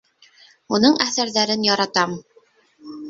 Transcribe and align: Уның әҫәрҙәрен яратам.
Уның 0.77 0.97
әҫәрҙәрен 1.05 1.67
яратам. 1.67 2.17